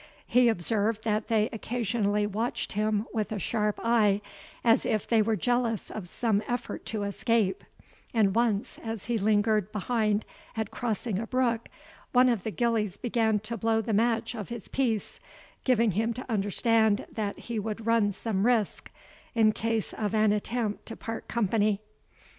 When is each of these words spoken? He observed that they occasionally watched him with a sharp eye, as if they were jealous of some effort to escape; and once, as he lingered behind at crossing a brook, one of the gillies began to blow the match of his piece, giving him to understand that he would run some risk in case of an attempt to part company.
He 0.25 0.49
observed 0.49 1.03
that 1.03 1.27
they 1.27 1.47
occasionally 1.53 2.25
watched 2.25 2.73
him 2.73 3.05
with 3.13 3.31
a 3.31 3.37
sharp 3.37 3.79
eye, 3.83 4.19
as 4.63 4.83
if 4.83 5.07
they 5.07 5.21
were 5.21 5.35
jealous 5.35 5.91
of 5.91 6.07
some 6.09 6.41
effort 6.47 6.87
to 6.87 7.03
escape; 7.03 7.63
and 8.11 8.33
once, 8.33 8.79
as 8.79 9.05
he 9.05 9.19
lingered 9.19 9.71
behind 9.71 10.25
at 10.57 10.71
crossing 10.71 11.19
a 11.19 11.27
brook, 11.27 11.69
one 12.13 12.29
of 12.29 12.43
the 12.43 12.49
gillies 12.49 12.97
began 12.97 13.37
to 13.41 13.57
blow 13.57 13.79
the 13.79 13.93
match 13.93 14.33
of 14.33 14.49
his 14.49 14.67
piece, 14.69 15.19
giving 15.65 15.91
him 15.91 16.15
to 16.15 16.25
understand 16.27 17.05
that 17.11 17.37
he 17.37 17.59
would 17.59 17.85
run 17.85 18.11
some 18.11 18.47
risk 18.47 18.89
in 19.35 19.51
case 19.51 19.93
of 19.93 20.15
an 20.15 20.31
attempt 20.33 20.87
to 20.87 20.95
part 20.95 21.27
company. 21.27 21.79